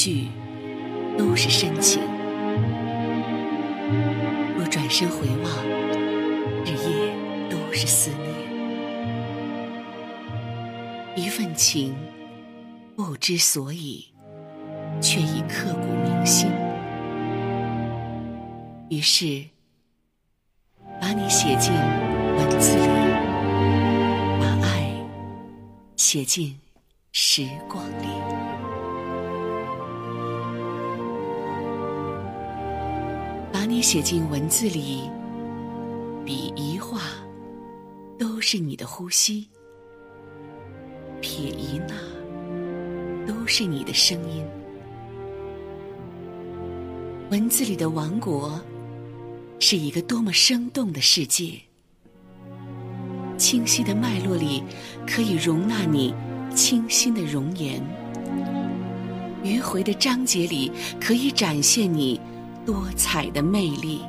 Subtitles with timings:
[0.00, 0.28] 句
[1.18, 2.00] 都是深情。
[4.56, 5.52] 若转身回望，
[6.64, 7.12] 日夜
[7.50, 8.30] 都是思念。
[11.16, 11.94] 一份情，
[12.96, 14.06] 不知所以，
[15.02, 16.48] 却已刻骨铭心。
[18.88, 19.44] 于是，
[20.98, 22.86] 把你写进文字里，
[24.40, 24.90] 把爱
[25.94, 26.58] 写进
[27.12, 28.49] 时光里。
[33.80, 35.10] 写进文字里，
[36.24, 37.00] 笔一画，
[38.18, 39.46] 都是你的呼吸；
[41.20, 41.94] 撇一捺，
[43.26, 44.44] 都是你的声音。
[47.30, 48.60] 文字里的王国。
[49.62, 51.52] 是一个多么生动的世界！
[53.36, 54.62] 清晰的脉络里，
[55.06, 56.14] 可以容纳你
[56.54, 57.78] 清新的容颜；
[59.44, 62.18] 迂回的章节里，可以展现你
[62.64, 64.02] 多彩的魅力。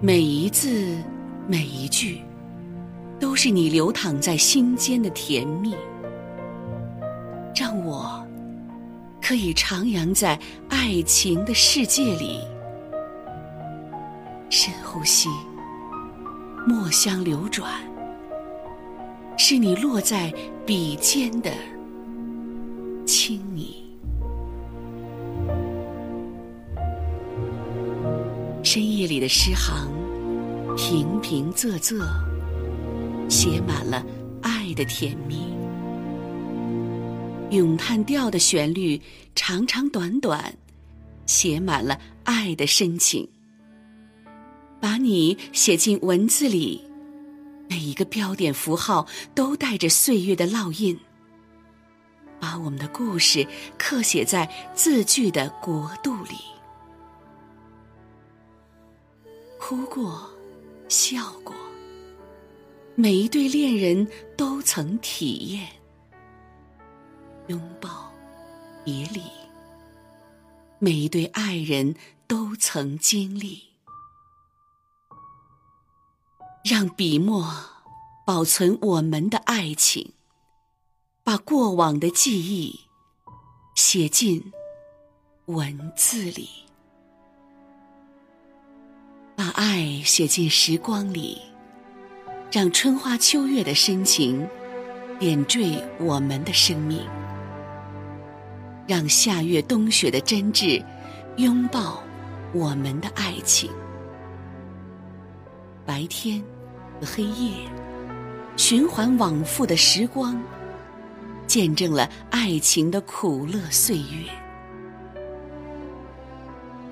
[0.00, 0.98] 每一字，
[1.46, 2.20] 每一句，
[3.18, 5.74] 都是你流淌在心间的甜蜜，
[7.54, 8.22] 让我
[9.22, 12.40] 可以徜徉在爱情的世界里。
[14.50, 15.28] 深呼吸，
[16.66, 17.72] 墨香流转，
[19.38, 20.32] 是你落在
[20.66, 21.50] 笔尖的
[29.04, 29.86] 这里的诗行，
[30.78, 32.02] 平平仄仄，
[33.28, 34.02] 写满了
[34.40, 35.54] 爱的甜蜜。
[37.50, 38.98] 咏叹调的旋律，
[39.34, 40.56] 长长短短，
[41.26, 43.28] 写满了爱的深情。
[44.80, 46.82] 把你写进文字里，
[47.68, 50.98] 每一个标点符号都带着岁月的烙印。
[52.40, 53.46] 把我们的故事
[53.76, 56.36] 刻写在字句的国度里，
[59.66, 60.30] 哭过，
[60.90, 61.54] 笑过，
[62.94, 65.66] 每一对恋人都曾体验
[67.46, 68.12] 拥抱、
[68.84, 69.22] 别离，
[70.78, 73.62] 每一对爱人都曾经历。
[76.62, 77.50] 让笔墨
[78.26, 80.12] 保存我们的爱情，
[81.22, 82.80] 把过往的记忆
[83.74, 84.52] 写进
[85.46, 86.50] 文字里，
[89.36, 91.40] 把爱写进时光里，
[92.52, 94.46] 让春花秋月的深情
[95.18, 97.00] 点缀我们的生命，
[98.86, 100.84] 让夏月冬雪的真挚
[101.36, 102.00] 拥抱
[102.52, 103.68] 我们的爱情。
[105.84, 106.40] 白天
[107.00, 107.68] 和黑夜，
[108.56, 110.40] 循环往复的时光，
[111.48, 114.30] 见证了爱情的苦乐岁月。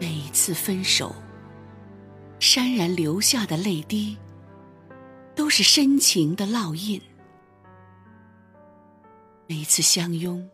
[0.00, 1.14] 每一次分手，
[2.42, 4.18] 潸然流下的泪滴，
[5.36, 7.00] 都是深情的烙印。
[9.46, 10.50] 每一次相拥，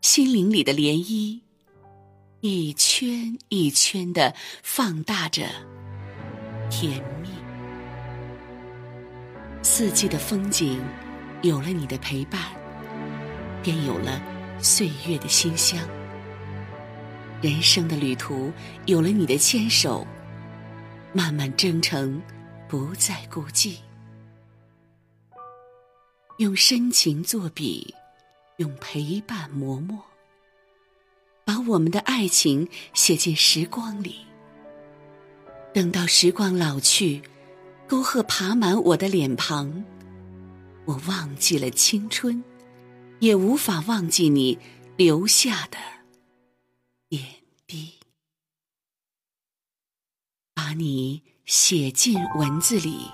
[0.00, 1.40] 心灵里的涟漪，
[2.40, 5.46] 一圈一圈的放大着
[6.68, 7.28] 甜蜜。
[9.62, 10.82] 四季的风景，
[11.42, 12.42] 有了你的陪伴，
[13.62, 14.20] 便有了
[14.58, 15.78] 岁月的馨香；
[17.40, 18.52] 人生的旅途，
[18.86, 20.04] 有了你的牵手，
[21.12, 22.20] 漫漫征程，
[22.68, 23.76] 不再孤寂。
[26.38, 27.94] 用深情作笔，
[28.58, 29.98] 用陪伴磨墨，
[31.44, 34.16] 把我们的爱情写进时光里。
[35.74, 37.22] 等到时光老去。
[37.88, 39.84] 沟壑爬满我的脸庞，
[40.84, 42.40] 我忘记了青春，
[43.18, 44.56] 也无法忘记你
[44.96, 45.78] 留下的
[47.08, 47.24] 点
[47.66, 47.99] 滴。
[50.62, 53.10] 把你写进文字里，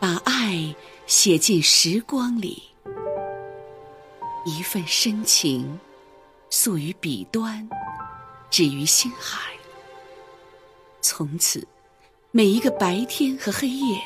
[0.00, 0.74] 把爱
[1.06, 2.62] 写进时光里，
[4.46, 5.78] 一份深情
[6.48, 7.68] 诉于笔端，
[8.48, 9.52] 止于心海。
[11.02, 11.68] 从此。
[12.30, 13.98] 每一个白天和黑夜，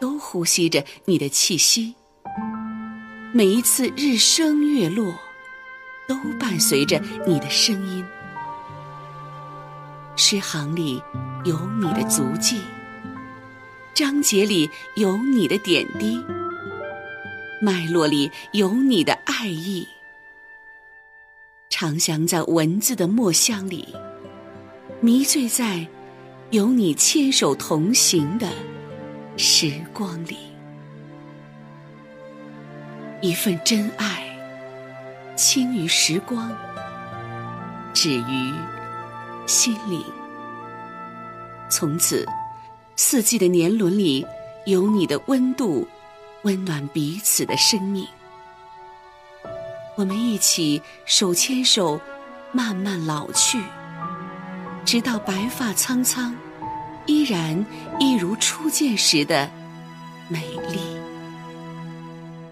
[0.00, 1.94] 都呼吸着你的气息；
[3.32, 5.14] 每一次日升月落，
[6.08, 8.04] 都伴随着你的声音。
[10.22, 11.02] 诗行里
[11.46, 12.60] 有你的足迹，
[13.94, 16.22] 章节里有你的点滴，
[17.62, 19.88] 脉络里有你的爱意，
[21.70, 23.88] 长香在文字的墨香里，
[25.00, 25.88] 迷醉在。
[26.50, 28.48] 有你牵手同行的
[29.36, 30.36] 时光里，
[33.22, 34.24] 一份真爱
[35.36, 36.50] 轻于时光，
[37.94, 38.52] 止于
[39.50, 40.00] 心灵。
[41.68, 42.24] 从此，
[42.94, 44.24] 四季的年轮里
[44.64, 45.88] 有你的温度，
[46.42, 48.06] 温暖彼此的生命。
[49.96, 52.00] 我们一起手牵手，
[52.52, 53.60] 慢慢老去，
[54.84, 56.32] 直到白发苍苍，
[57.06, 57.66] 依然
[57.98, 59.50] 一如初见时的
[60.28, 60.78] 美丽。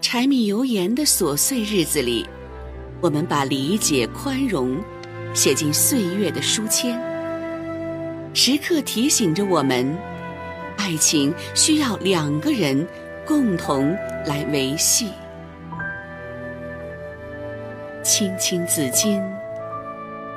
[0.01, 2.27] 柴米油盐的琐碎日子里，
[2.99, 4.77] 我们把理解、宽容
[5.33, 6.99] 写进岁月的书签。
[8.33, 9.97] 时刻提醒着我们，
[10.77, 12.87] 爱情需要两个人
[13.25, 13.91] 共同
[14.25, 15.11] 来维系。
[18.03, 19.21] 青青子衿，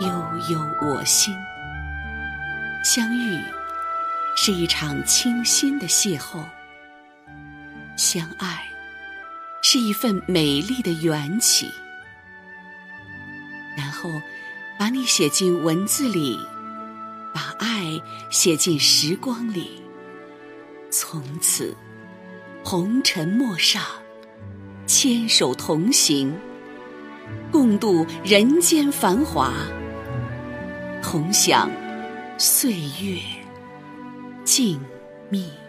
[0.01, 0.09] 悠
[0.51, 1.35] 悠我心。
[2.85, 3.39] 相遇
[4.37, 6.43] 是一场清新的邂逅，
[7.97, 8.65] 相爱
[9.63, 11.71] 是一份美丽的缘起。
[13.77, 14.11] 然后，
[14.83, 16.37] 把你写进文字里。
[17.33, 19.81] 把爱写进时光里，
[20.91, 21.73] 从此
[22.65, 23.81] 红尘陌上，
[24.85, 26.37] 牵手同行，
[27.53, 29.53] 共度人间繁华，
[31.01, 31.71] 同享
[32.37, 33.21] 岁月
[34.43, 34.81] 静
[35.31, 35.62] 谧。